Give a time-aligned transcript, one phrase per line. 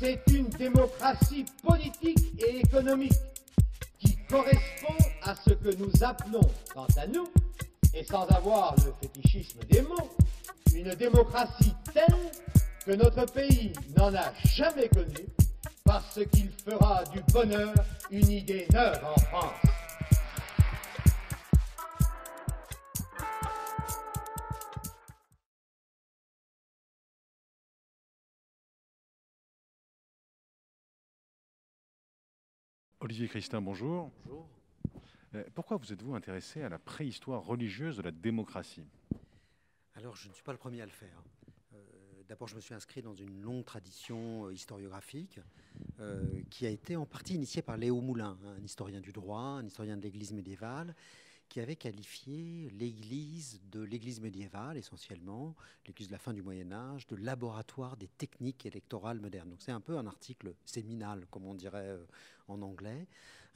[0.00, 3.12] C'est une démocratie politique et économique
[3.98, 6.40] qui correspond à ce que nous appelons,
[6.72, 7.28] quant à nous,
[7.92, 10.10] et sans avoir le fétichisme des mots,
[10.74, 12.16] une démocratie telle
[12.86, 15.28] que notre pays n'en a jamais connue
[15.84, 17.74] parce qu'il fera du bonheur
[18.10, 19.69] une idée neuve en France.
[33.10, 34.12] Olivier Christin, bonjour.
[34.24, 34.48] Bonjour.
[35.34, 38.86] Euh, Pourquoi vous êtes-vous intéressé à la préhistoire religieuse de la démocratie?
[39.96, 41.20] Alors, je ne suis pas le premier à le faire.
[41.74, 41.78] Euh,
[42.28, 45.40] D'abord, je me suis inscrit dans une longue tradition euh, historiographique
[45.98, 49.58] euh, qui a été en partie initiée par Léo Moulin, hein, un historien du droit,
[49.58, 50.94] un historien de l'Église médiévale,
[51.48, 57.08] qui avait qualifié l'Église de l'Église médiévale essentiellement, l'Église de la fin du Moyen Âge,
[57.08, 59.50] de laboratoire des techniques électorales modernes.
[59.50, 61.98] Donc c'est un peu un article séminal, comme on dirait
[62.50, 63.06] en anglais,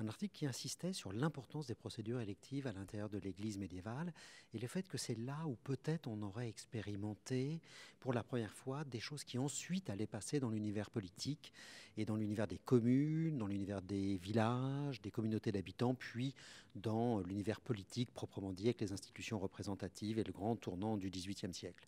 [0.00, 4.12] un article qui insistait sur l'importance des procédures électives à l'intérieur de l'Église médiévale
[4.52, 7.60] et le fait que c'est là où peut-être on aurait expérimenté
[8.00, 11.52] pour la première fois des choses qui ensuite allaient passer dans l'univers politique
[11.96, 16.34] et dans l'univers des communes, dans l'univers des villages, des communautés d'habitants, puis
[16.74, 21.54] dans l'univers politique proprement dit avec les institutions représentatives et le grand tournant du XVIIIe
[21.54, 21.86] siècle.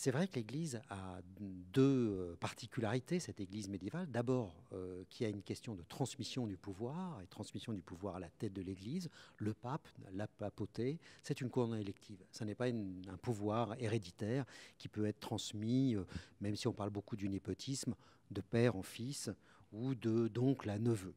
[0.00, 4.06] C'est vrai que l'Église a deux euh, particularités, cette Église médiévale.
[4.08, 8.20] D'abord, euh, qui a une question de transmission du pouvoir, et transmission du pouvoir à
[8.20, 9.10] la tête de l'Église.
[9.38, 12.24] Le pape, la papauté, c'est une couronne élective.
[12.30, 14.44] Ce n'est pas un pouvoir héréditaire
[14.78, 16.04] qui peut être transmis, euh,
[16.40, 17.96] même si on parle beaucoup du népotisme,
[18.30, 19.30] de père en fils
[19.72, 21.12] ou de d'oncle à neveu.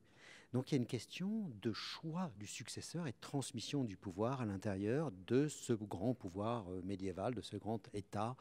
[0.53, 4.45] Donc il y a une question de choix du successeur et transmission du pouvoir à
[4.45, 8.35] l'intérieur de ce grand pouvoir euh, médiéval, de ce grand État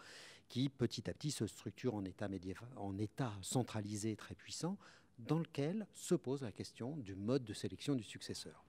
[0.48, 4.76] qui petit à petit se structure en État, médiéval, en état centralisé très puissant,
[5.18, 8.64] dans lequel se pose la question du mode de sélection du successeur.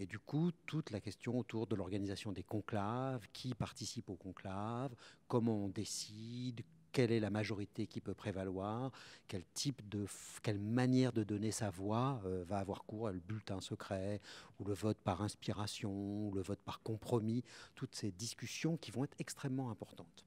[0.00, 4.96] Et du coup, toute la question autour de l'organisation des conclaves, qui participe aux conclaves,
[5.28, 8.92] comment on décide, quelle est la majorité qui peut prévaloir,
[9.28, 14.20] quelle manière de donner sa voix euh, va avoir cours, le bulletin secret,
[14.58, 17.44] ou le vote par inspiration, ou le vote par compromis,
[17.74, 20.26] toutes ces discussions qui vont être extrêmement importantes.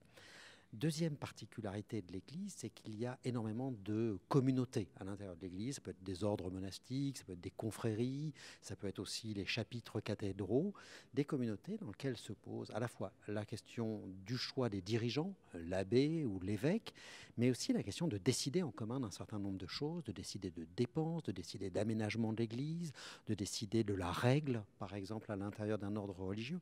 [0.76, 5.76] Deuxième particularité de l'Église, c'est qu'il y a énormément de communautés à l'intérieur de l'Église.
[5.76, 9.34] Ça peut être des ordres monastiques, ça peut être des confréries, ça peut être aussi
[9.34, 10.74] les chapitres cathédraux,
[11.14, 15.34] des communautés dans lesquelles se pose à la fois la question du choix des dirigeants,
[15.54, 16.94] l'abbé ou l'évêque,
[17.38, 20.52] mais aussi la question de décider en commun d'un certain nombre de choses, de décider
[20.52, 22.92] de dépenses, de décider d'aménagement de l'Église,
[23.28, 26.60] de décider de la règle, par exemple, à l'intérieur d'un ordre religieux.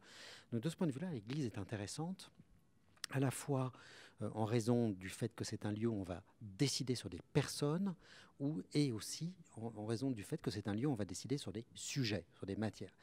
[0.51, 2.31] Donc de ce point de vue-là, l'Église est intéressante
[3.09, 3.71] à la fois
[4.23, 7.21] euh, en raison du fait que c'est un lieu où on va décider sur des
[7.33, 7.93] personnes,
[8.39, 11.37] ou, et aussi en, raison du fait que c'est un lieu où on va décider
[11.37, 12.93] sur des sujets, sur des matières.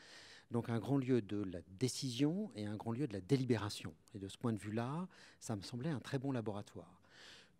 [0.50, 3.94] Donc un grand lieu de la décision et un grand lieu de la délibération.
[4.14, 5.06] Et de ce point de vue-là,
[5.38, 7.00] ça me semblait un très bon laboratoire.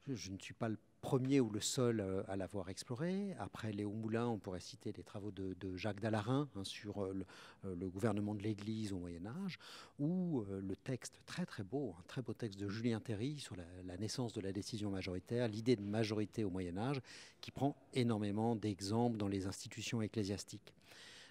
[0.09, 3.35] Je, je ne suis pas le premier ou le seul euh, à l'avoir exploré.
[3.39, 7.25] Après Léo Moulin, on pourrait citer les travaux de, Jacques Dallarin hein, sur euh, le,
[7.65, 9.59] euh, le gouvernement de l'Église au Moyen Âge,
[9.99, 13.97] ou le texte très très beau, un très beau texte de Julien Terry sur la,
[13.97, 17.01] naissance de la décision majoritaire, l'idée de majorité au Moyen Âge,
[17.41, 20.75] qui prend énormément d'exemples dans les institutions ecclésiastiques.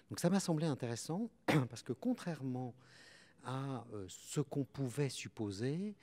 [0.08, 2.74] Donc ça m'a semblé intéressant parce que contrairement
[3.44, 5.96] à ce qu'on pouvait supposer,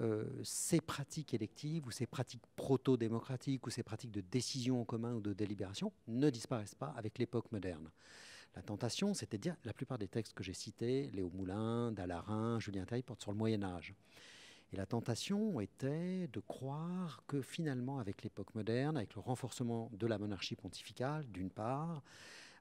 [0.00, 5.14] euh, ces pratiques électives ou ces pratiques proto-démocratiques ou ces pratiques de décision en commun
[5.14, 7.90] ou de délibération ne disparaissent pas avec l'époque moderne.
[8.54, 12.58] La tentation, c'était de dire, la plupart des textes que j'ai cités, Léo Moulin, Dallarin,
[12.60, 13.94] Julien Taille, portent sur le Moyen Âge.
[14.72, 20.06] Et la tentation était de croire que finalement, avec l'époque moderne, avec le renforcement de
[20.06, 22.02] la monarchie pontificale, d'une part,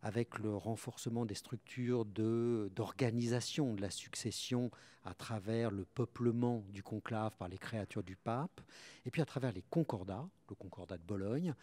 [0.01, 4.71] avec le renforcement des structures d'organisation de, la succession
[5.03, 8.61] à travers le peuplement du conclave par les créatures du pape,
[9.05, 11.53] et puis à travers les concordats, le concordat de Bologne,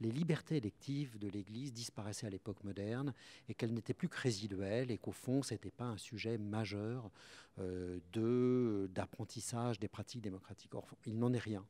[0.00, 3.12] les libertés électives de l'Église disparaissaient à l'époque moderne
[3.48, 7.10] et qu'elles n'étaient plus que résiduelles et qu'au fond, ce n'était pas un sujet majeur
[7.58, 10.74] euh, de- d'apprentissage des pratiques démocratiques.
[10.74, 11.64] Or, il n'en est rien.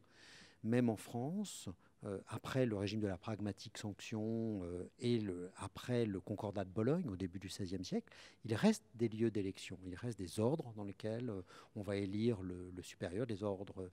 [0.64, 1.68] Même en France,
[2.04, 5.20] euh, après le régime de la pragmatique sanction euh, et
[5.56, 8.12] après le concordat de Bologne au début du XVIe siècle,
[8.44, 11.42] il reste des lieux d'élection, il reste des ordres dans lesquels euh,
[11.76, 13.90] on va élire le, le supérieur, des ordres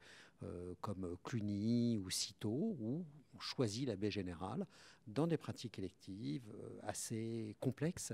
[0.79, 4.65] comme Cluny ou Cîteaux, où on choisit l'abbé général
[5.05, 6.49] dans des pratiques électives
[6.83, 8.13] assez complexes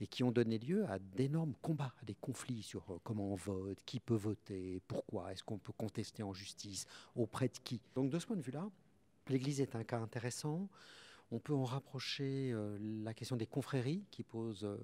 [0.00, 3.76] et qui ont donné lieu à d'énormes combats, à des conflits sur comment on vote,
[3.86, 6.86] qui peut voter, pourquoi, est-ce qu'on peut contester en justice,
[7.16, 7.80] auprès de qui.
[7.96, 8.70] Donc de ce point de vue-là,
[9.28, 10.68] L'Église est un cas intéressant.
[11.30, 14.76] On peut en rapprocher euh, la question des confréries qui pose euh,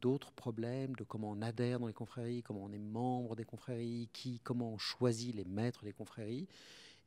[0.00, 4.08] d'autres problèmes de comment on adhère dans les confréries, comment on est membre des confréries,
[4.12, 6.46] qui, comment on choisit les maîtres des confréries.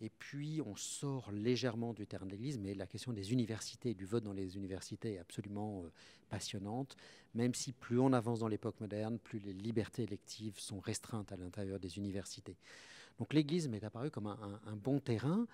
[0.01, 4.05] Et puis, on sort légèrement du terrain de l'Église, mais la question des universités, du
[4.05, 5.91] vote dans les universités est absolument euh,
[6.29, 6.97] passionnante,
[7.33, 11.37] même si plus on avance dans l'époque moderne, plus les libertés électives sont restreintes à
[11.37, 12.57] l'intérieur des universités.
[13.19, 15.47] Donc l'Église m'est apparue comme un, un bon terrain,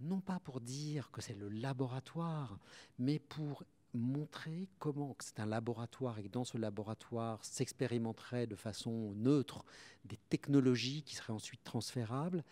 [0.00, 2.58] non pas pour dire que c'est le laboratoire,
[2.98, 3.64] mais pour
[3.94, 9.64] montrer comment c'est un laboratoire et que dans ce laboratoire s'expérimenterait de façon neutre
[10.04, 12.44] des technologies qui seraient ensuite transférables,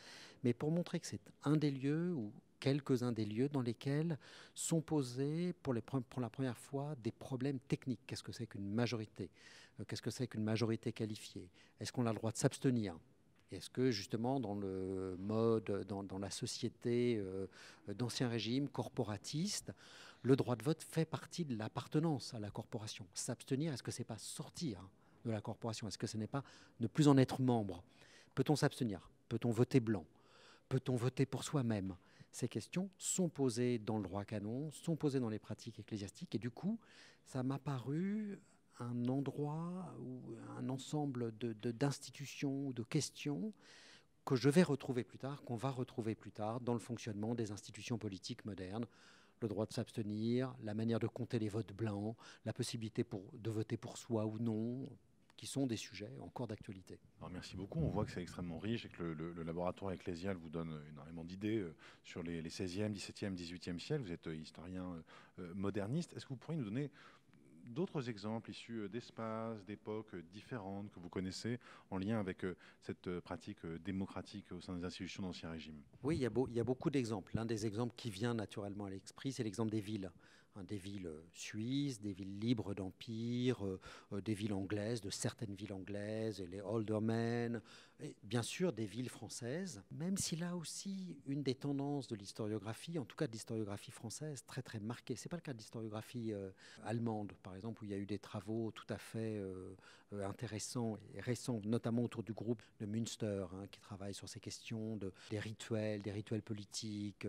[0.43, 4.19] mais pour montrer que c'est un des lieux ou quelques-uns des lieux dans lesquels
[4.55, 5.75] sont posés pour,
[6.09, 8.01] pour la première fois des problèmes techniques.
[8.07, 9.31] Qu'est-ce que c'est qu'une majorité?
[9.81, 11.51] Euh, Qu'est-ce que c'est qu'une majorité qualifiée?
[11.79, 12.97] Est-ce qu'on a le droit de s'abstenir?
[13.53, 17.47] Est-ce que justement dans le mode, dans, la société euh,
[17.89, 19.73] d'ancien régime corporatiste,
[20.23, 23.07] le droit de vote fait partie de l'appartenance à la corporation?
[23.15, 24.89] S'abstenir, est-ce que c'est pas sortir
[25.25, 25.87] de la corporation?
[25.87, 26.43] Est-ce que ce n'est pas
[26.81, 27.85] ne plus en être membre?
[28.35, 29.11] Peut-on s'abstenir?
[29.29, 30.05] Peut-on voter blanc?
[30.69, 31.97] Peut-on voter pour soi-même?
[32.33, 36.39] Ces questions sont posées dans le droit canon, sont posées dans les pratiques ecclésiastiques, et
[36.39, 36.81] du coup,
[37.27, 38.41] ça m'a paru
[38.81, 40.21] un endroit ou
[40.59, 43.53] un ensemble d'institutions de, ou de questions
[44.25, 47.53] que je vais retrouver plus tard, qu'on va retrouver plus tard dans le fonctionnement des
[47.53, 48.87] institutions politiques modernes.
[49.43, 52.17] Le droit de s'abstenir, la manière de compter les votes blancs,
[52.47, 54.89] la possibilité pour, de voter pour soi ou non,
[55.37, 56.99] qui sont des sujets encore d'actualité.
[57.31, 57.81] Merci beaucoup.
[57.81, 61.59] On voit que c'est extrêmement riche et que le, laboratoire ecclésial vous donne énormément d'idées
[61.59, 64.05] euh, sur les, 16e, 17e, 18e siècles.
[64.05, 65.03] Vous êtes euh, historien
[65.39, 66.13] euh, moderniste.
[66.15, 66.91] Est-ce que vous pourriez nous donner
[67.67, 71.59] d'autres exemples issus euh, d'espaces, d'époques euh, différentes que vous connaissez
[71.91, 76.23] en lien avec euh, cette pratique démocratique au sein des institutions d'Ancien Régime Oui, il
[76.23, 77.33] y a, il y a beaucoup d'exemples.
[77.35, 80.11] L'un des exemples qui vient naturellement à l'esprit, c'est l'exemple des villes.
[80.57, 83.59] Hein, des villes suisses, des villes libres d'empire,
[84.13, 87.61] des villes anglaises, de certaines villes anglaises, les aldermen,
[88.23, 93.05] bien sûr des villes françaises, même si là aussi une des tendances de l'historiographie, en
[93.05, 95.17] tout cas de l'historiographie française, très très marquée.
[95.17, 96.51] C'est pas le cas de l'historiographie euh,
[96.85, 99.75] allemande, par exemple, où il y a eu des travaux tout à fait euh,
[100.13, 104.41] euh, intéressants et récents, notamment autour du groupe de Münster, hein, qui travaille sur ces
[104.41, 107.27] questions de, des rituels, des rituels politiques,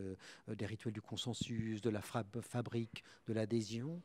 [0.47, 4.01] des rituels du consensus, de la fabrique, de l'adhésion.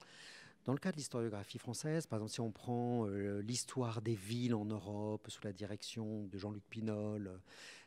[0.66, 4.54] Dans le cas de l'historiographie française, par exemple, si on prend euh, l'histoire des villes
[4.54, 7.40] en Europe sous la direction de Jean-Luc Pinol,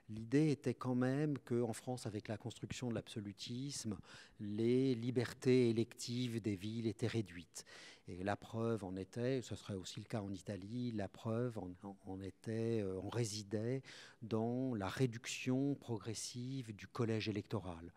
[0.10, 3.96] l'idée était quand même qu'en France, avec la construction de l'absolutisme,
[4.40, 7.64] les libertés électives des villes étaient réduites.
[8.08, 12.22] Et la preuve en était, ce serait aussi le cas en Italie, la preuve en,
[12.22, 13.84] était, euh, en résidait
[14.24, 17.94] dans la réduction progressive du collège électoral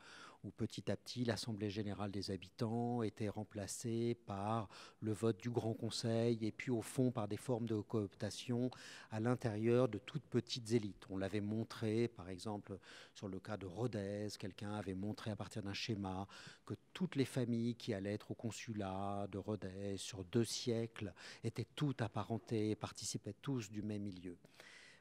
[0.47, 4.69] où petit à petit l'Assemblée générale des habitants était remplacée par
[5.01, 8.71] le vote du Grand Conseil et puis au fond par des formes de cooptation
[9.11, 11.05] à l'intérieur de toutes petites élites.
[11.11, 12.79] On l'avait montré par exemple
[13.13, 16.29] sur le cas de Rodez, quelqu'un avait montré à partir d'un schéma
[16.65, 21.13] que toutes les familles qui allaient être au consulat de Rodez sur deux siècles
[21.43, 24.37] étaient toutes apparentées, participaient tous du même milieu.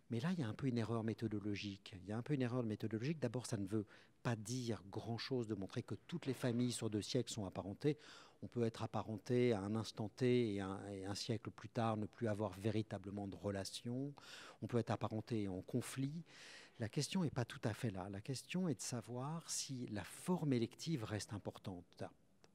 [0.09, 1.95] Mais là, il y a un peu une erreur méthodologique.
[2.03, 3.19] Il y a un peu une erreur méthodologique.
[3.19, 3.85] D'abord, ça ne veut
[4.21, 7.97] pas dire grand-chose de montrer que toutes les familles sur deux siècles sont apparentées.
[8.43, 12.27] On peut être apparenté à un instant T et un, siècle plus tard ne plus
[12.27, 14.13] avoir véritablement de relation.
[14.61, 16.23] On peut être apparenté en conflit.
[16.79, 18.07] La question n'est pas tout à fait là.
[18.09, 22.03] La question est de savoir si la forme élective reste importante.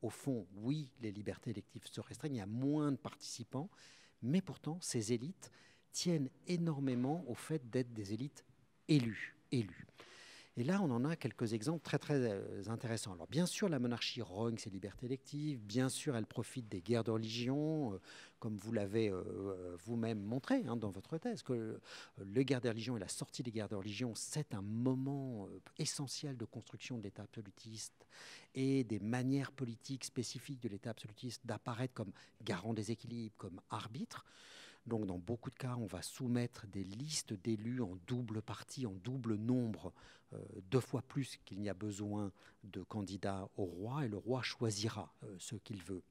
[0.03, 3.69] Au fond, oui, les libertés électives se restreignent, il y a moins de participants,
[4.23, 5.51] mais pourtant, ces élites
[5.93, 8.45] tiennent énormément au fait d'être des élites
[8.89, 9.37] élues.
[9.53, 9.87] élues.
[10.57, 13.15] Et là, on en a quelques exemples très très euh, intéressants.
[13.15, 17.05] Alors bien sûr, la monarchie rogne ses libertés électives, bien sûr, elle profite des guerres
[17.05, 18.01] de religion, euh,
[18.41, 21.81] comme vous l'avez euh, vous-même montré hein, dans votre thèse, que
[22.27, 26.37] les guerres de religion et la sortie des guerres de religion, c'est un moment essentiel
[26.37, 28.07] de construction de l'État absolutiste
[28.55, 34.27] et des manières politiques spécifiques de l'État absolutiste d'apparaître comme garant des équilibres, comme arbitre.
[34.91, 38.95] Donc, dans beaucoup de cas, on va soumettre des listes d'élus en double partie, en
[39.05, 39.93] double nombre,
[40.33, 42.33] euh, deux fois plus qu'il n'y a besoin
[42.65, 46.03] de candidats au roi, et le roi choisira euh, ce qu'il veut.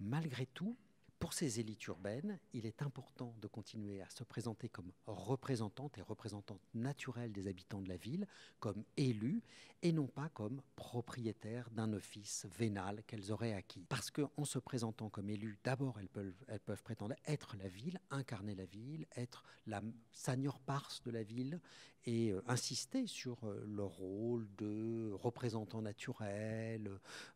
[0.00, 0.76] Malgré tout,
[1.20, 6.02] Pour ces élites urbaines, il est important de continuer à se présenter comme représentantes et
[6.02, 8.26] représentantes naturelles des habitants de la ville,
[8.58, 9.42] comme élus,
[9.82, 13.84] et non pas comme propriétaires d'un office vénal qu'elles auraient acquis.
[13.90, 18.64] Parce qu'en se présentant comme élus, d'abord, elles peuvent, prétendre être la ville, incarner la
[18.64, 21.60] ville, être la seigneur parse de la ville,
[22.06, 26.90] et euh, insister sur euh, leur rôle de représentant naturel,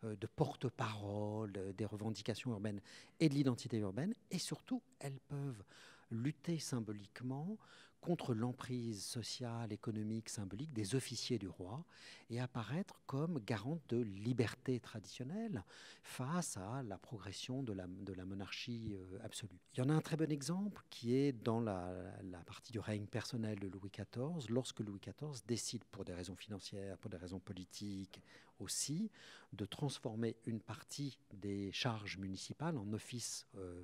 [0.04, 2.80] euh, de porte-parole des revendications urbaines
[3.20, 4.14] et de l'identité urbaine.
[4.30, 5.62] Et surtout, elles peuvent
[6.10, 7.58] lutter symboliquement
[8.04, 11.82] contre l'emprise sociale, économique, symbolique des officiers du roi
[12.28, 15.64] et apparaître comme garante de liberté traditionnelle
[16.02, 17.86] face à la progression de la,
[18.26, 19.58] monarchie euh, absolue.
[19.72, 21.94] Il y en a un très bon exemple qui est dans la,
[22.24, 26.36] la partie du règne personnel de Louis XIV, lorsque Louis XIV décide, pour des raisons
[26.36, 28.20] financières, pour des raisons politiques
[28.60, 29.10] aussi,
[29.54, 33.82] de transformer une partie des charges municipales en offices euh,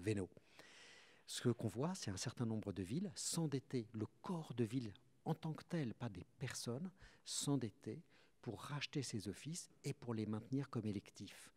[0.00, 0.28] vénaux.
[1.32, 4.92] Ce qu'on voit, c'est un certain nombre de villes s'endetter, le corps de ville
[5.24, 6.90] en tant que tel, pas des personnes,
[7.24, 8.02] s'endetter
[8.42, 11.50] pour racheter ces offices et pour les maintenir comme électifs.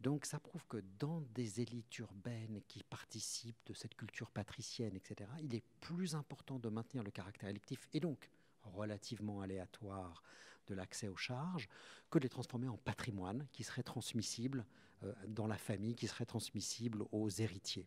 [0.00, 5.28] Donc ça prouve que dans des élites urbaines qui participent de cette culture patricienne, etc.,
[5.42, 8.30] il est plus important de maintenir le caractère électif et donc
[8.62, 10.22] relativement aléatoire
[10.68, 11.68] de l'accès aux charges
[12.10, 14.64] que de les transformer en patrimoine qui serait transmissible
[15.02, 17.86] euh, dans la famille, qui serait transmissible aux héritiers.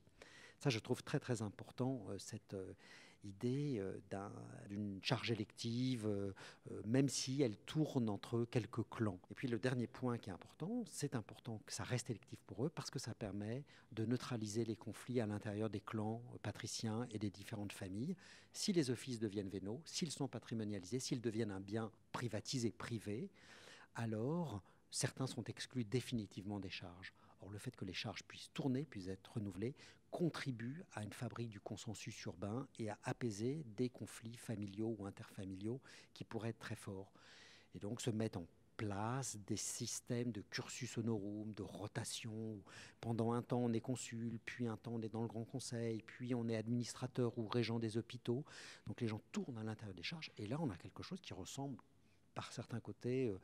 [0.60, 2.74] Ça, je trouve très très important, euh, cette euh,
[3.24, 3.98] idée euh,
[4.70, 6.08] d'une charge élective,
[6.86, 9.20] même si elle tourne entre quelques clans.
[9.32, 12.66] Et puis le dernier point qui est important, c'est important que ça reste électif pour
[12.66, 17.18] eux parce que ça permet de neutraliser les conflits à l'intérieur des clans patriciens et
[17.18, 18.16] des différentes familles.
[18.54, 23.32] Si les offices deviennent vénaux, s'ils sont patrimonialisés, s'ils deviennent un bien privatisé, privé,
[23.96, 27.12] alors certains sont exclus définitivement des charges.
[27.52, 29.76] Le fait que les charges puissent tourner, puissent être renouvelées,
[30.12, 35.82] contribue à une fabrique du consensus urbain et à apaiser des conflits familiaux ou interfamiliaux
[36.14, 37.12] qui pourraient être très forts.
[37.74, 38.48] Et donc se mettent en
[38.78, 42.62] place des systèmes de cursus honorum, de rotation.
[43.00, 46.02] pendant un temps, on est consul, puis un temps, on est dans le Grand Conseil,
[46.06, 48.44] puis on est administrateur ou régent des hôpitaux.
[48.88, 50.32] Donc les gens tournent à l'intérieur des charges.
[50.38, 51.78] Et là, on a quelque chose qui ressemble
[52.34, 53.40] par certains côtés euh,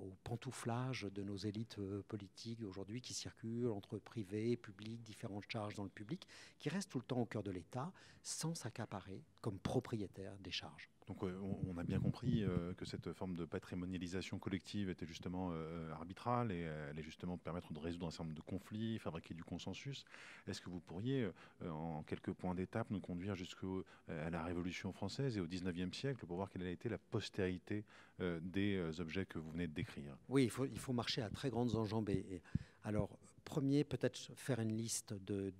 [0.00, 5.74] au pantouflage de nos élites euh, politiques aujourd'hui qui circulent entre privé, public, différentes charges
[5.74, 6.26] dans le public,
[6.58, 10.90] qui restent tout le temps au cœur de l'État sans s'accaparer comme propriétaire des charges.
[11.06, 15.92] Donc on a bien compris euh, que cette forme de patrimonialisation collective était justement euh,
[15.92, 20.04] arbitrale et allait justement permettre de résoudre un certain nombre de conflits, fabriquer du consensus.
[20.48, 21.30] Est-ce que vous pourriez,
[21.64, 23.66] en quelques points d'étape, nous conduire jusqu'à
[24.08, 27.84] la Révolution française et au XIXe siècle pour voir quelle a été la postérité
[28.18, 29.85] des objets que vous venez de décrire?
[30.28, 32.42] Oui, il faut, marcher à très grandes enjambées.
[32.84, 35.52] Alors, premier, peut-être faire une liste de,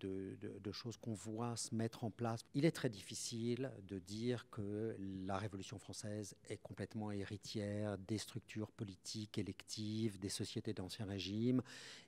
[0.73, 2.45] choses qu'on voit se mettre en place.
[2.53, 4.95] Il est très difficile de dire que
[5.27, 11.63] la Révolution française est complètement héritière des structures politiques électives, des sociétés d'Ancien Régime,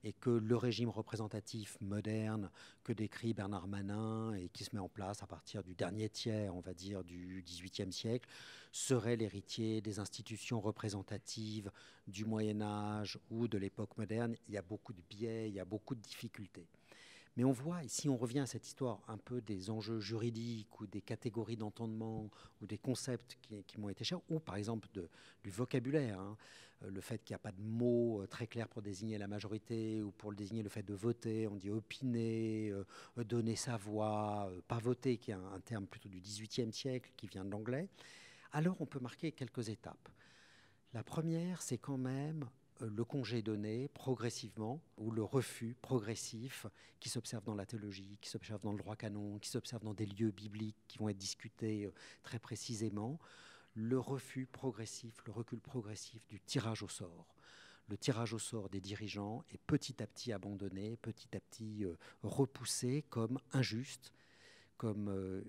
[0.04, 2.50] et que le régime représentatif moderne
[2.84, 6.54] que décrit Bernard Manin et qui se met en place à partir du dernier tiers,
[6.54, 8.28] on va dire, du XVIIIe siècle,
[8.72, 11.70] serait l'héritier des institutions représentatives
[12.06, 14.34] du Moyen Âge ou de l'époque moderne.
[14.48, 16.66] Il y a beaucoup de biais, il y a beaucoup de difficultés.
[17.36, 20.88] Mais on voit, ici on revient à cette histoire un peu des enjeux juridiques ou
[20.88, 22.28] des catégories d'entendement
[22.60, 24.88] ou des concepts qui, m'ont été chers, ou par exemple
[25.44, 26.18] du vocabulaire.
[26.18, 26.36] Hein.
[26.82, 29.28] Euh, le fait qu'il n'y a pas de mots euh, très clairs pour désigner la
[29.28, 31.46] majorité ou pour désigner le fait de voter.
[31.46, 36.08] On dit opiner, euh, donner sa voix, pas voter, qui est un, un terme plutôt
[36.08, 37.88] du XVIIIe siècle qui vient de l'anglais.
[38.52, 40.08] Alors on peut marquer quelques étapes.
[40.94, 42.48] La première, c'est quand même
[42.82, 46.66] euh, le congé donné progressivement, ou le refus progressif
[47.00, 50.06] qui s'observe dans la théologie, qui s'observe dans le droit canon, qui s'observe dans des
[50.06, 53.18] lieux bibliques qui vont être discutés euh, très précisément,
[53.74, 57.34] le refus progressif, le recul progressif du tirage au sort.
[57.88, 61.96] Le tirage au sort des dirigeants est petit à petit abandonné, petit à petit euh,
[62.22, 64.12] repoussé comme injuste,
[64.76, 65.42] comme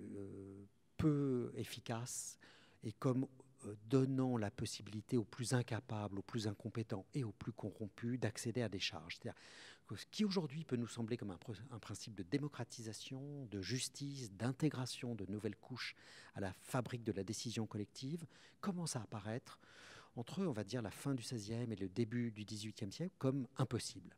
[0.98, 2.40] peu efficace
[2.84, 3.28] et comme
[3.66, 8.62] euh, donnant la possibilité aux plus incapables, aux plus incompétents et aux plus corrompus d'accéder
[8.62, 9.16] à des charges.
[9.16, 9.40] C'est-à-dire
[9.88, 11.40] que ce qui aujourd'hui peut nous sembler comme un,
[11.72, 15.96] un, principe de démocratisation, de justice, d'intégration de nouvelles couches
[16.36, 18.26] à la fabrique de la décision collective
[18.62, 19.60] commence à apparaître?
[20.16, 23.48] Entre, on va dire, la fin du XVIe et le début du XVIIIe siècle comme
[23.58, 24.16] impossible.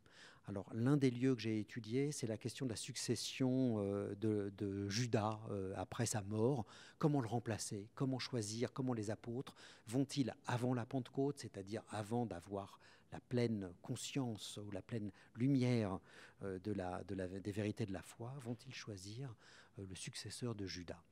[0.48, 4.88] Alors, l'un des lieux que j'ai étudié, c'est la question de la succession euh, de,
[4.88, 6.66] Judas euh, après sa mort.
[6.98, 7.88] Comment le remplacer?
[7.94, 8.72] Comment choisir?
[8.72, 9.54] Comment les apôtres
[9.86, 12.80] vont-ils, avant la Pentecôte, c'est-à-dire avant d'avoir
[13.12, 16.00] la pleine conscience ou la pleine lumière
[16.42, 19.32] euh, des vérités de la foi, vont-ils choisir
[19.78, 21.02] le successeur de Judas?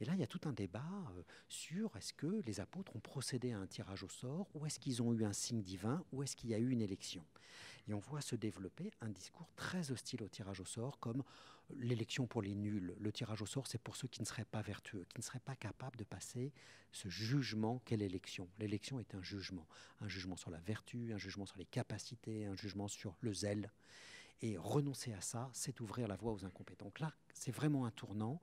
[0.00, 0.82] Et là, il y a tout un débat
[1.16, 4.80] euh, sur est-ce que les apôtres ont procédé à un tirage au sort, ou est-ce
[4.80, 7.24] qu'ils ont eu un signe divin, ou est-ce qu'il y a eu une élection?
[7.86, 11.22] Et on voit se développer un discours très hostile au tirage au sort, comme
[11.70, 12.94] l'élection pour les nuls.
[12.98, 15.40] Le tirage au sort, c'est pour ceux qui ne seraient pas vertueux, qui ne seraient
[15.40, 16.52] pas capables de passer
[16.92, 18.48] ce jugement qu'est l'élection.
[18.58, 19.66] L'élection est un jugement,
[20.00, 23.70] un jugement sur la vertu, un jugement sur les capacités, un jugement sur le zèle.
[24.42, 26.84] Et renoncer à ça, c'est ouvrir la voie aux incompétents.
[26.84, 28.40] Donc là, c'est vraiment un tournant.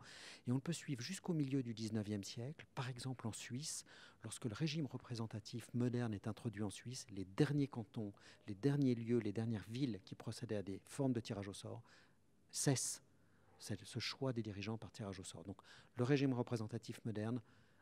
[0.47, 2.65] Et on peut suivre jusqu'au milieu du 19e siècle.
[2.73, 3.85] Par exemple, en Suisse,
[4.23, 8.13] lorsque le régime représentatif moderne est introduit en Suisse, les derniers cantons,
[8.47, 11.83] les derniers lieux, les dernières villes qui procédaient à des formes de tirage au sort
[12.51, 13.01] cessent
[13.61, 15.43] ce choix des dirigeants par tirage au sort.
[15.43, 15.57] Donc
[15.97, 17.41] le régime représentatif moderne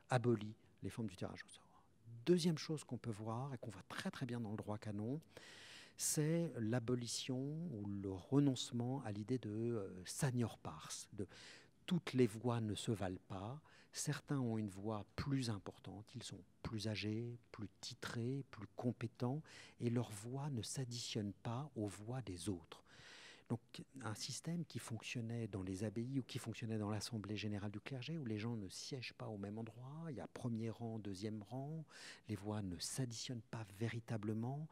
[0.09, 1.83] abolit les formes du tirage au sort.
[2.25, 5.21] Deuxième chose qu'on peut voir et qu'on voit très très bien dans le droit canon,
[5.99, 7.37] c'est l'abolition
[7.73, 11.27] ou le renoncement à l'idée de euh, pars, de
[11.85, 13.61] toutes les voix ne se valent pas.
[13.91, 19.41] Certains ont une voix plus importante, ils sont plus âgés, plus titrés, plus compétents,
[19.81, 22.85] et leur voix ne s'additionne pas aux voix des autres.
[23.49, 23.59] Donc
[24.01, 28.17] un système qui fonctionnait dans les abbayes ou qui fonctionnait dans l'Assemblée générale du clergé,
[28.17, 31.43] où les gens ne siègent pas au même endroit, il y a premier rang, deuxième
[31.43, 31.83] rang,
[32.29, 34.65] les voix ne s'additionnent pas véritablement.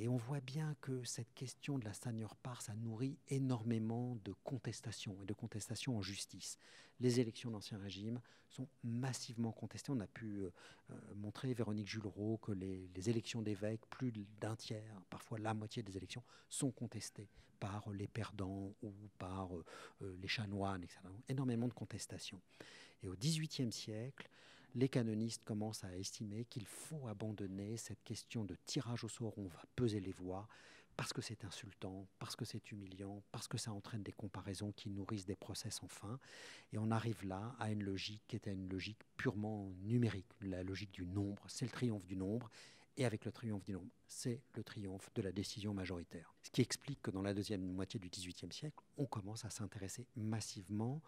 [0.00, 4.32] Et on voit bien que cette question de la senior part, ça nourrit énormément de
[4.44, 6.56] contestations et de contestations en justice.
[7.00, 9.92] Les élections d'Ancien Régime sont massivement contestées.
[9.92, 10.50] On a pu euh,
[10.90, 15.98] euh, montrer, Véronique Jullereau, que les, élections d'évêques, plus d'un tiers, parfois la moitié des
[15.98, 17.28] élections, sont contestées
[17.58, 21.00] par les perdants ou par euh, les chanoines, etc.
[21.28, 22.40] Énormément de contestations.
[23.02, 24.30] Et au XVIIIe siècle,
[24.74, 29.42] les canonistes commencent à estimer qu'il faut abandonner cette question de tirage au sort où
[29.42, 30.48] on va peser les voix,
[30.96, 34.90] parce que c'est insultant, parce que c'est humiliant, parce que ça entraîne des comparaisons qui
[34.90, 36.18] nourrissent des procès sans fin.
[36.72, 40.92] Et on arrive là à une logique qui était une logique purement numérique, la logique
[40.92, 41.42] du nombre.
[41.48, 42.50] C'est le triomphe du nombre.
[42.98, 46.34] Et avec le triomphe du nombre, c'est le triomphe de la décision majoritaire.
[46.42, 50.06] Ce qui explique que dans la deuxième moitié du XVIIIe siècle, on commence à s'intéresser
[50.16, 51.00] massivement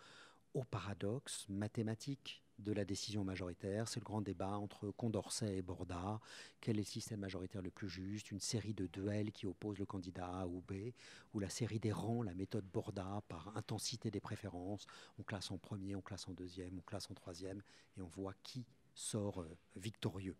[0.54, 3.88] au paradoxe mathématique de la décision majoritaire.
[3.88, 6.21] C'est le grand débat entre Condorcet et Borda.
[6.61, 8.31] Quel est le système majoritaire le plus juste?
[8.31, 10.92] Une série de duels qui opposent le candidat A ou B,
[11.35, 14.87] ou la série des rangs, la méthode Borda par intensité des préférences.
[15.19, 17.63] On classe en premier, on classe en deuxième, on classe en troisième,
[17.97, 20.37] et on voit qui sort euh, victorieux.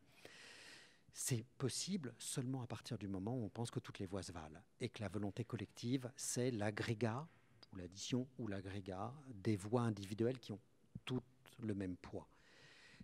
[1.15, 4.33] C'est possible seulement à partir du moment où on pense que toutes les voix se
[4.33, 7.27] valent et que la volonté collective, c'est l'agrégat
[7.73, 10.61] ou l'addition ou l'agrégat des voix individuelles qui ont
[11.05, 11.25] toutes
[11.61, 12.29] le même poids.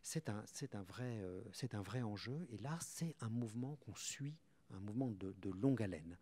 [0.02, 2.46] C'est un, un, vrai, euh, un vrai enjeu.
[2.50, 4.36] Et là, c'est un mouvement qu'on suit,
[4.72, 6.16] un mouvement de, longue haleine.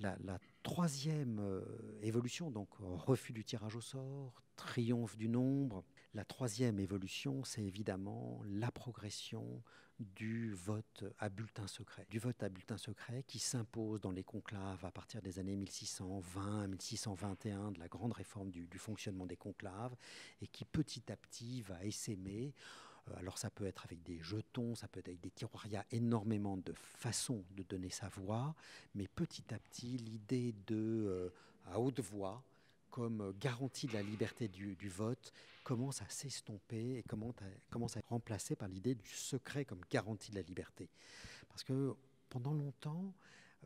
[0.00, 0.16] La,
[0.62, 1.62] troisième euh,
[2.02, 5.84] évolution, donc refus du tirage au sort, triomphe du nombre.
[6.14, 9.62] La troisième évolution, c'est évidemment la progression
[10.00, 14.84] du vote à bulletin secret, du vote à bulletin secret qui s'impose dans les conclaves
[14.84, 19.94] à partir des années 1620-1621 de la grande réforme du, fonctionnement des conclaves
[20.42, 22.52] et qui petit à petit va essaimer.
[23.08, 25.72] Euh, alors ça peut être avec des jetons, ça peut être avec des tiroirs, il
[25.72, 28.54] y a énormément de façons de donner sa voix,
[28.94, 31.28] mais petit à petit l'idée de euh,
[31.66, 32.42] à haute voix
[32.94, 35.32] comme garantie de la liberté du, vote
[35.64, 40.36] commence à s'estomper et commence à, être remplacée par l'idée du secret comme garantie de
[40.36, 40.88] la liberté.
[41.48, 41.96] Parce que
[42.28, 43.12] pendant longtemps,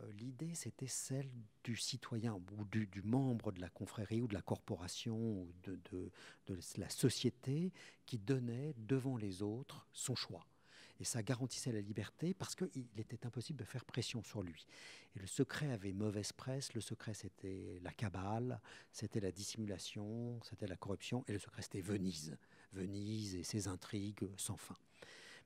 [0.01, 1.29] euh, l'idée c'était celle
[1.63, 6.11] du citoyen ou du, membre de la confrérie ou de la corporation ou de
[6.79, 7.71] la société
[8.07, 10.47] qui donnait devant les autres son choix
[11.01, 14.67] et ça garantissait la liberté parce qu'il était impossible de faire pression sur lui.
[15.17, 18.61] Et le secret avait mauvaise presse, le secret c'était la cabale,
[18.93, 22.37] c'était la dissimulation, c'était la corruption, et le secret c'était Venise,
[22.73, 24.77] Venise et ses intrigues sans fin.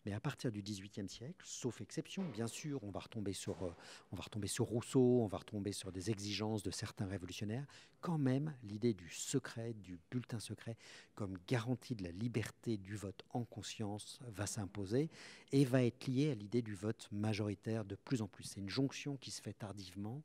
[0.05, 3.75] Mais à partir du XVIIIe siècle, sauf exception, bien sûr, on va, retomber sur, euh,
[4.11, 7.67] on va retomber sur Rousseau, on va retomber sur des exigences de certains révolutionnaires,
[8.01, 10.77] quand même l'idée du secret, du bulletin secret,
[11.15, 15.09] comme garantie de la liberté du vote en conscience va s'imposer
[15.53, 18.45] et va être liée à l'idée du vote majoritaire de plus en plus.
[18.45, 20.23] C'est une jonction qui se fait tardivement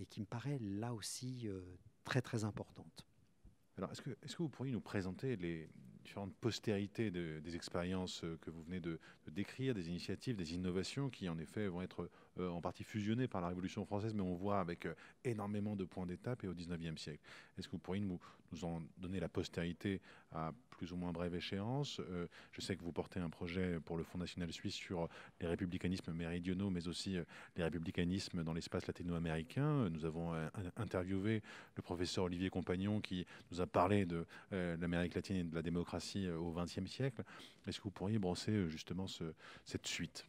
[0.00, 1.60] et qui me paraît là aussi euh,
[2.04, 3.04] très très importante.
[3.76, 5.68] Alors, est-ce que, est que, vous pourriez nous présenter les,
[6.08, 8.98] différentes postérités des expériences que vous venez de,
[9.30, 12.08] décrire, des initiatives, des innovations qui en effet vont être
[12.40, 14.86] en partie fusionné par la Révolution française, mais on voit avec
[15.24, 17.22] énormément de points d'étape et au 19e siècle.
[17.58, 18.20] Est-ce que vous pourriez nous,
[18.52, 20.00] nous en donner la postérité
[20.32, 22.00] à plus ou moins brève échéance
[22.52, 25.08] Je sais que vous portez un projet pour le Fonds national suisse sur
[25.40, 27.16] les républicanismes méridionaux, mais aussi
[27.56, 29.90] les républicanismes dans l'espace latino-américain.
[29.90, 30.32] Nous avons
[30.76, 31.42] interviewé
[31.76, 36.28] le professeur Olivier Compagnon qui nous a parlé de l'Amérique latine et de la démocratie
[36.28, 37.22] au XXe siècle.
[37.66, 39.06] Est-ce que vous pourriez brosser justement
[39.64, 40.26] cette suite?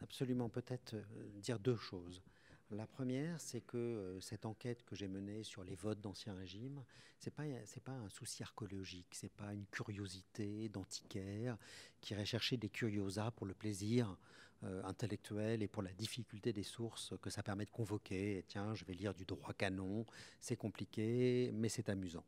[0.00, 0.96] Absolument, peut-être
[1.40, 2.22] dire deux choses.
[2.70, 6.84] La première, c'est que euh, cette enquête que j'ai menée sur les votes d'Ancien Régime,
[7.18, 7.44] ce n'est pas,
[7.82, 11.56] pas un souci archéologique, ce n'est pas une curiosité d'antiquaire
[12.02, 14.18] qui irait chercher des curiosas pour le plaisir
[14.64, 18.44] euh, intellectuel et pour la difficulté des sources que ça permet de convoquer.
[18.48, 20.04] tiens, je vais lire du droit canon,
[20.38, 22.24] c'est compliqué, mais c'est amusant.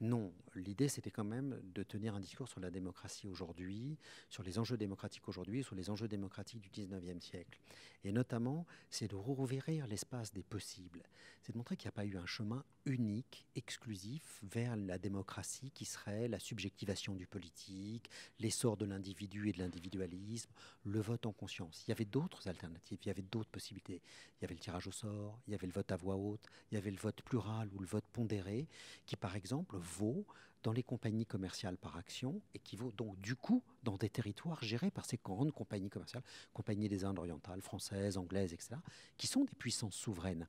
[0.00, 4.60] Non, l'idée c'était quand même de tenir un discours sur la démocratie aujourd'hui, sur les
[4.60, 7.58] enjeux démocratiques aujourd'hui, sur les enjeux démocratiques du 19e siècle.
[8.04, 11.02] Et notamment, c'est de rouvrir l'espace des possibles.
[11.42, 15.70] C'est de montrer qu'il n'y a pas eu un chemin unique, exclusif vers la démocratie
[15.72, 18.08] qui serait la subjectivation du politique,
[18.38, 20.50] l'essor de l'individu et de l'individualisme,
[20.84, 21.84] le vote en conscience.
[21.86, 24.00] Il y avait d'autres alternatives, il y avait d'autres possibilités.
[24.38, 26.46] Il y avait le tirage au sort, il y avait le vote à voix haute,
[26.70, 28.68] il y avait le vote plural ou le vote pondéré,
[29.06, 30.24] qui par exemple vaut
[30.62, 34.62] dans les compagnies commerciales par action et qui vaut donc du coup dans des territoires
[34.62, 38.76] gérés par ces grandes compagnies commerciales, compagnies des Indes orientales, françaises, anglaises, etc.,
[39.16, 40.46] qui sont des puissances souveraines.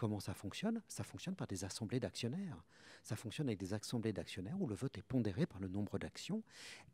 [0.00, 2.64] Comment ça fonctionne Ça fonctionne par des assemblées d'actionnaires.
[3.02, 6.42] Ça fonctionne avec des assemblées d'actionnaires où le vote est pondéré par le nombre d'actions.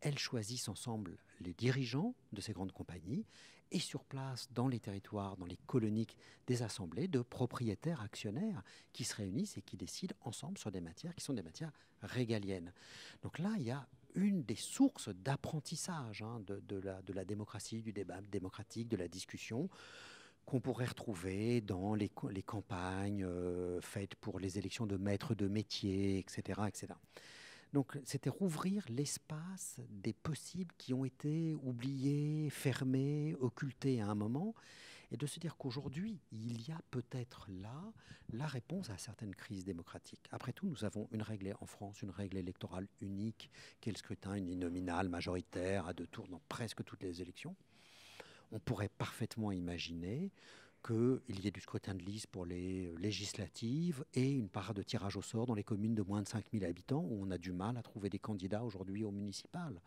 [0.01, 3.25] Elles choisissent ensemble les dirigeants de ces grandes compagnies
[3.71, 6.09] et sur place, dans les territoires, dans les colonies,
[6.49, 11.15] des assemblées de propriétaires actionnaires qui se réunissent et qui décident ensemble sur des matières
[11.15, 11.71] qui sont des matières
[12.03, 12.73] régaliennes.
[13.23, 17.83] Donc là, il y a une des sources d'apprentissage hein, de, la, de la démocratie,
[17.83, 19.71] du débat démocratique, de la discussion
[20.47, 26.19] qu'on pourrait retrouver dans les, campagnes euh, faites pour les élections de maîtres de métier,
[26.19, 26.61] etc.
[26.69, 26.95] etc.
[27.73, 34.55] Donc c'était rouvrir l'espace des possibles qui ont été oubliés, fermés, occultés à un moment,
[35.11, 37.93] et de se dire qu'aujourd'hui, il y a peut-être là
[38.33, 40.27] la réponse à certaines crises démocratiques.
[40.31, 43.99] Après tout, nous avons une règle en France, une règle électorale unique, qui est le
[43.99, 47.55] scrutin uninominal majoritaire à deux tours dans presque toutes les élections.
[48.53, 50.31] On pourrait parfaitement imaginer
[50.87, 55.17] qu'il y ait du scrutin de liste pour les législatives et une part de tirage
[55.17, 57.77] au sort dans les communes de moins de 5000 habitants où on a du mal
[57.77, 59.81] à trouver des candidats aujourd'hui au municipal.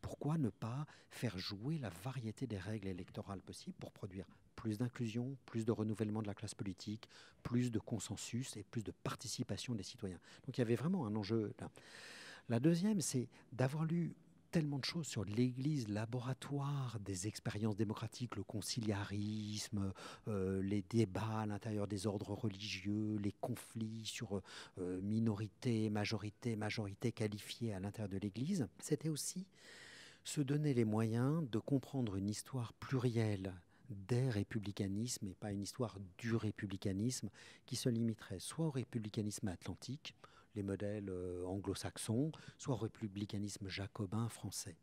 [0.00, 5.36] Pourquoi ne pas faire jouer la variété des règles électorales possibles pour produire plus d'inclusion,
[5.46, 7.08] plus de renouvellement de la classe politique,
[7.42, 10.18] plus de consensus et plus de participation des citoyens?
[10.46, 11.70] Donc il y avait vraiment un enjeu là.
[12.48, 14.16] La deuxième, c'est d'avoir lu
[14.50, 19.92] tellement de choses sur l'Église, laboratoire des expériences démocratiques, le conciliarisme,
[20.28, 24.42] euh, les débats à l'intérieur des ordres religieux, les conflits sur
[24.78, 28.66] euh, minorité, majorité, majorité qualifiée à l'intérieur de l'Église.
[28.80, 29.46] C'était aussi
[30.24, 33.54] se donner les moyens de comprendre une histoire plurielle
[33.88, 37.28] des républicanismes et pas une histoire du républicanisme
[37.66, 40.14] qui se limiterait soit au républicanisme atlantique,
[40.54, 44.76] les modèles euh, anglo-saxons, soit au républicanisme jacobin français.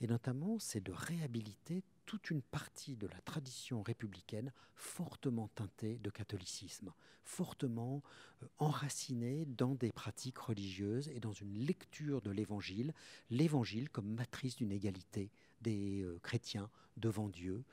[0.00, 6.10] Et notamment, c'est de réhabiliter toute une partie de la tradition républicaine fortement teintée de
[6.10, 6.92] catholicisme,
[7.24, 8.02] fortement
[8.42, 12.94] euh, enracinée dans des pratiques religieuses et dans une lecture de l'Évangile,
[13.30, 17.64] l'Évangile comme matrice d'une égalité des euh, chrétiens devant Dieu,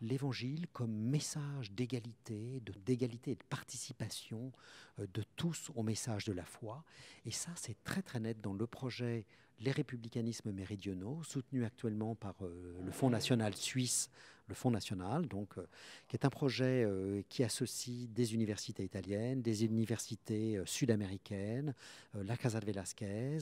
[0.00, 4.52] l'Évangile comme message d'égalité, d'égalité et de participation
[4.98, 6.84] euh, de tous au message de la foi.
[7.24, 9.26] Et ça, c'est très très net dans le projet
[9.60, 14.10] Les républicanismes méridionaux, soutenu actuellement par euh, le Fonds national suisse
[14.48, 15.66] le Fonds national, donc, euh,
[16.08, 21.74] qui est un projet euh, qui associe des universités italiennes, des universités euh, sud-américaines,
[22.14, 23.38] la Casa de Velasquez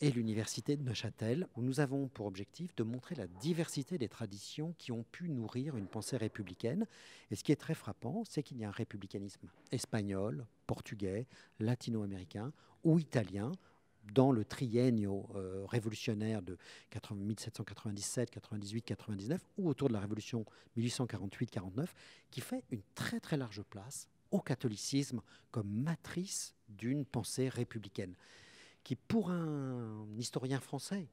[0.00, 4.72] et l'université de Neuchâtel, où nous avons pour objectif de montrer la diversité des traditions
[4.78, 6.86] qui ont pu nourrir une pensée républicaine.
[7.30, 11.26] Et ce qui est très frappant, c'est qu'il y a un républicanisme espagnol, portugais,
[11.58, 12.52] latino-américain
[12.84, 13.50] ou italien
[14.12, 16.58] dans le triennio euh, révolutionnaire de
[17.14, 20.44] 1797, 98, 99 ou autour de la révolution
[20.76, 21.86] 1848-49
[22.30, 28.14] qui fait une très très large place au catholicisme comme matrice d'une pensée républicaine
[28.82, 31.08] qui pour un historien français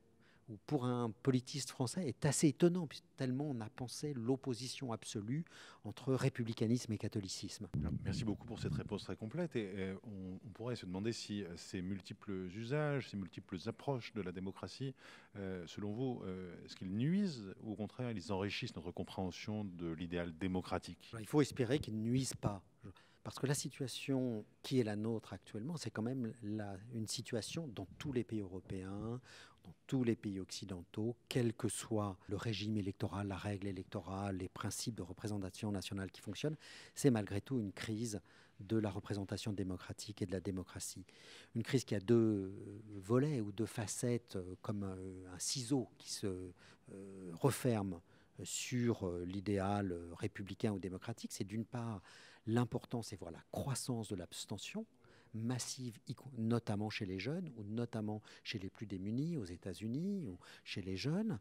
[0.52, 5.46] ou pour un politiste français, est assez étonnant, tellement on a pensé l'opposition absolue
[5.86, 7.68] entre républicanisme et catholicisme.
[8.04, 9.56] Merci beaucoup pour cette réponse très complète.
[9.56, 14.32] Et, on, pourrait se demander si euh, ces multiples usages, ces multiples approches de la
[14.32, 14.94] démocratie,
[15.38, 19.92] euh, selon vous, euh, est-ce qu'ils nuisent ou au contraire, ils enrichissent notre compréhension de
[19.92, 21.14] l'idéal démocratique?
[21.20, 22.62] Il faut espérer qu'ils ne nuisent pas.
[23.24, 27.68] Parce que la situation qui est la nôtre actuellement, c'est quand même la, une situation
[27.68, 29.22] dans tous les pays européens,
[29.64, 34.50] dans tous les pays occidentaux, quel que soit le régime électoral, la règle électorale, les
[34.50, 36.58] principes de représentation nationale qui fonctionnent,
[36.96, 38.22] c'est malgré tout une crise
[38.68, 41.06] de la représentation démocratique et de la démocratie.
[41.56, 42.54] Une crise qui a deux
[42.96, 48.00] volets ou deux facettes, euh, comme un, ciseau qui se euh, referme
[48.44, 51.32] sur euh, l'idéal républicain ou démocratique.
[51.32, 52.02] C'est d'une part
[52.46, 54.86] l'importance et voir la croissance de l'abstention
[55.34, 56.00] massive,
[56.38, 60.96] notamment chez les jeunes, ou notamment chez les plus démunis, aux États-Unis, ou chez les
[60.96, 61.40] jeunes,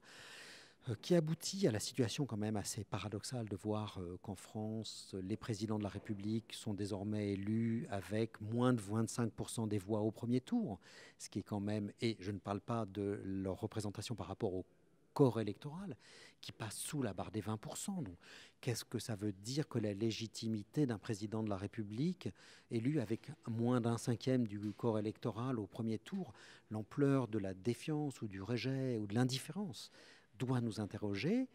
[0.88, 5.14] euh, qui aboutit à la situation quand même assez paradoxale de voir euh, qu'en France,
[5.22, 10.10] les présidents de la République sont désormais élus avec moins de 25% des voix au
[10.10, 10.80] premier tour,
[11.18, 14.54] ce qui est quand même, et je ne parle pas de leur représentation par rapport
[14.54, 14.64] au
[15.12, 15.96] corps électoral,
[16.40, 18.02] qui passe sous la barre des 20%.
[18.02, 18.16] Donc,
[18.60, 22.28] qu'est-ce que ça veut dire que la légitimité d'un président de la République
[22.70, 26.32] élu avec moins d'un cinquième du corps électoral au premier tour,
[26.70, 29.90] l'ampleur de la défiance ou du rejet ou de l'indifférence
[30.38, 31.48] doit nous interroger.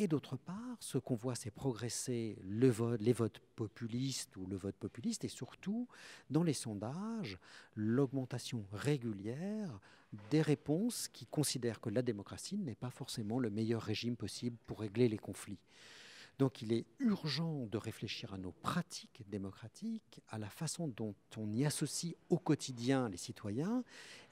[0.00, 5.24] Et d'autre part, ce qu'on voit, c'est progresser les votes populistes ou le vote populiste,
[5.24, 5.88] et surtout,
[6.30, 7.38] dans les sondages,
[7.74, 9.80] l'augmentation régulière
[10.30, 14.80] des réponses qui considèrent que la démocratie n'est pas forcément le meilleur régime possible pour
[14.80, 15.58] régler les conflits.
[16.38, 21.52] Donc il est urgent de réfléchir à nos pratiques démocratiques, à la façon dont on
[21.52, 23.82] y associe au quotidien les citoyens,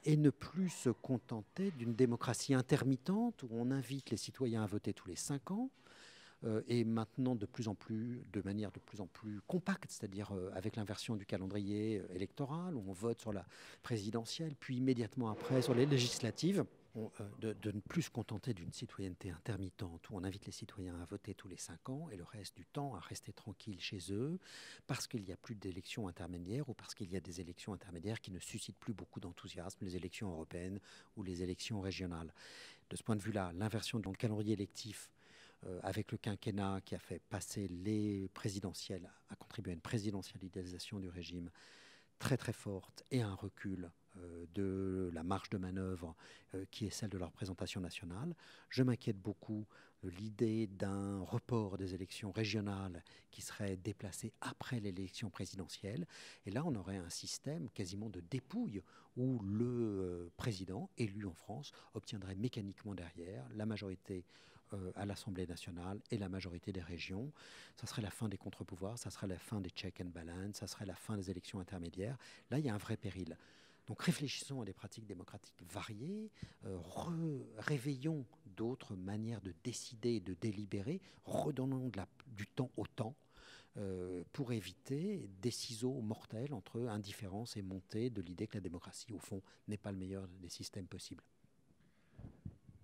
[0.05, 4.95] et ne plus se contenter d'une démocratie intermittente où on invite les citoyens à voter
[4.95, 5.69] tous les cinq ans,
[6.68, 10.51] et maintenant de plus en plus, de manière de plus en plus compacte, c'est-à-dire euh,
[10.55, 13.44] avec l'inversion du calendrier euh, électoral, où on vote sur la
[13.83, 16.64] présidentielle, puis immédiatement après sur les législatives.
[16.96, 21.05] Euh, de, ne plus se contenter d'une citoyenneté intermittente où on invite les citoyens à
[21.05, 24.38] voter tous les cinq ans et le reste du temps à rester tranquille chez eux
[24.87, 28.18] parce qu'il n'y a plus d'élections intermédiaires ou parce qu'il y a des élections intermédiaires
[28.18, 30.81] qui ne suscitent plus beaucoup d'enthousiasme, les élections européennes
[31.18, 32.33] ou les élections régionales.
[32.88, 35.15] De ce point de vue-là, l'inversion du calendrier électif euh,
[35.83, 41.09] avec le quinquennat qui a fait passer les présidentielles, a contribué à une présidentialisation du
[41.09, 41.51] régime
[42.19, 43.88] très très forte et un recul euh,
[44.55, 46.14] de la marge de manœuvre
[46.55, 48.35] euh, qui est celle de la représentation nationale.
[48.70, 49.66] Je m'inquiète beaucoup
[50.02, 56.07] de l'idée d'un report des élections régionales qui serait déplacé après l'élection présidentielle.
[56.44, 58.83] Et là, on aurait un système quasiment de dépouille
[59.16, 64.24] où le euh, président élu en France obtiendrait mécaniquement derrière la majorité
[64.96, 67.31] à l'Assemblée nationale et la majorité des régions.
[67.76, 70.66] Ça serait la fin des contre-pouvoirs, ça serait la fin des check and balance, ça
[70.66, 72.18] serait la fin des élections intermédiaires.
[72.50, 73.37] Là, il y a un vrai péril.
[73.87, 76.31] Donc réfléchissons à des pratiques démocratiques variées,
[76.64, 76.79] euh,
[77.59, 81.90] réveillons d'autres manières de décider et de délibérer, redonnons
[82.27, 83.14] du temps au temps
[83.77, 89.12] euh, pour éviter des ciseaux mortels entre indifférence et montée de l'idée que la démocratie,
[89.12, 91.22] au fond, n'est pas le meilleur des systèmes possibles.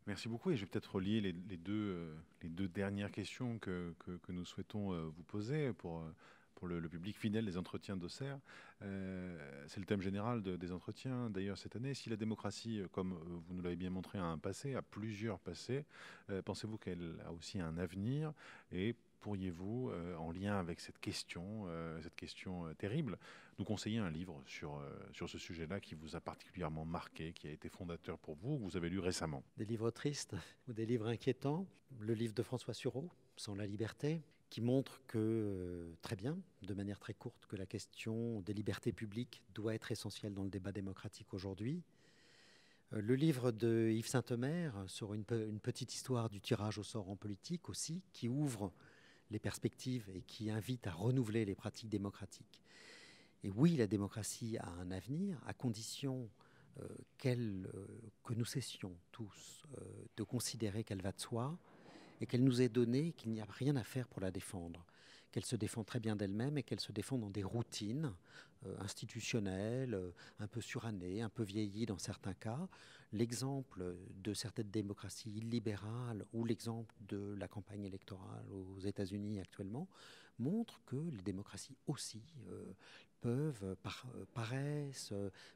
[0.06, 4.32] Merci beaucoup et je vais peut-être relier les, deux, euh, deux dernières questions que, que,
[4.32, 6.04] nous souhaitons vous poser pour
[6.62, 8.38] pour le, public fidèle des entretiens d'Auxerre.
[8.82, 11.92] Euh, c'est le thème général des entretiens d'ailleurs cette année.
[11.92, 14.82] Si la démocratie, euh, comme euh, vous nous l'avez bien montré, a un passé, a
[14.82, 15.84] plusieurs passés,
[16.44, 18.32] pensez-vous qu'elle a aussi un avenir?
[18.70, 21.66] Et pourriez-vous, en lien avec cette question,
[22.00, 23.18] cette question terrible,
[23.58, 24.80] nous conseiller un livre sur,
[25.12, 28.62] sur ce sujet-là qui vous a particulièrement marqué, qui a été fondateur pour vous, que
[28.62, 29.42] vous avez lu récemment?
[29.56, 30.36] Des livres tristes
[30.68, 31.66] ou des livres inquiétants?
[32.00, 34.22] Le livre de François Sureau, Sans la liberté,
[34.52, 38.92] qui montre que, euh, très bien, de manière très courte, que la question des libertés
[38.92, 41.82] publiques doit être essentielle dans le débat démocratique aujourd'hui.
[42.92, 47.16] Euh, le livre de Yves Saint-Omer sur une, petite histoire du tirage au sort en
[47.16, 48.74] politique aussi, qui ouvre
[49.30, 52.60] les perspectives et qui invite à renouveler les pratiques démocratiques.
[53.44, 56.28] Et oui, la démocratie a un avenir, à condition
[56.82, 56.88] euh,
[57.22, 59.62] que nous cessions tous
[60.14, 61.58] de considérer qu'elle va de soi,
[62.22, 64.86] et qu'elle nous est donnée, qu'il n'y a rien à faire pour la défendre,
[65.32, 68.14] qu'elle se défend très bien d'elle-même et qu'elle se défend dans des routines
[68.64, 72.68] euh, institutionnelles, euh, un peu surannées, un peu vieillies dans certains cas.
[73.12, 79.88] L'exemple de certaines démocraties illibérales ou l'exemple de la campagne électorale aux États-Unis actuellement
[80.38, 82.72] montrent que les démocraties aussi euh,
[83.20, 85.12] peuvent, par paresse,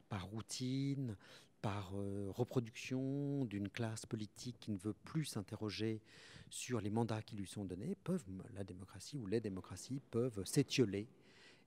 [0.07, 1.17] par routine,
[1.61, 6.01] par euh, reproduction d'une classe politique qui ne veut plus s'interroger
[6.49, 11.07] sur les mandats qui lui sont donnés, peuvent, la démocratie ou les démocraties peuvent s'étioler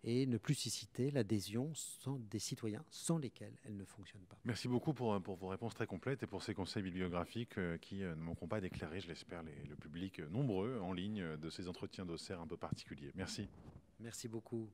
[0.03, 1.73] et ne plus susciter l'adhésion
[2.31, 4.39] des citoyens sans lesquels elles ne fonctionnent pas.
[4.45, 8.03] Merci beaucoup pour, pour, vos réponses très complètes et pour ces conseils bibliographiques euh, qui
[8.03, 12.07] euh, ne manqueront pas d'éclairer, je l'espère, le public nombreux en ligne de ces entretiens
[12.07, 13.13] d'Auxerre un peu particuliers.
[13.15, 13.49] Merci.
[13.99, 14.71] Merci beaucoup.